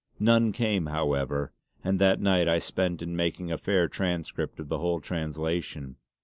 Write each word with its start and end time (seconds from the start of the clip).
None 0.19 0.51
came, 0.51 0.87
however, 0.87 1.51
and 1.83 1.99
that 1.99 2.19
night 2.19 2.47
I 2.49 2.57
spent 2.57 3.03
in 3.03 3.15
making 3.15 3.51
a 3.51 3.57
fair 3.59 3.87
transcript 3.87 4.59
of 4.59 4.67
the 4.67 4.79
whole 4.79 4.99
translation. 4.99 5.97